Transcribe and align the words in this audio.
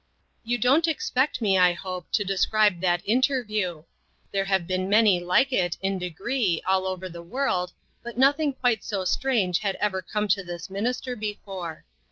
You 0.43 0.57
don't 0.57 0.87
expect 0.87 1.41
me, 1.41 1.59
I 1.59 1.73
hope, 1.73 2.11
to 2.13 2.23
describe 2.25 2.81
that 2.81 3.03
interview? 3.07 3.83
There 4.31 4.45
have 4.45 4.65
been 4.65 4.89
many 4.89 5.19
like 5.19 5.53
it, 5.53 5.77
in 5.79 5.99
degree, 5.99 6.59
all 6.65 6.87
over 6.87 7.07
the 7.07 7.21
world, 7.21 7.71
but 8.01 8.17
noth 8.17 8.39
ing 8.39 8.53
quite 8.53 8.83
so 8.83 9.05
strange 9.05 9.59
had 9.59 9.75
ever 9.75 10.01
come 10.01 10.27
to 10.29 10.39
this 10.43 10.69
INTERRUPTED. 10.71 10.71
minister 10.71 11.15
before. 11.15 11.85